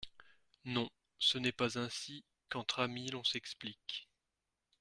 Non, 0.65 0.89
ce 1.19 1.37
n’est 1.37 1.51
pas 1.51 1.77
ainsi 1.77 2.25
qu’entre 2.49 2.79
amis 2.79 3.11
l’on 3.11 3.23
s’explique! 3.23 4.09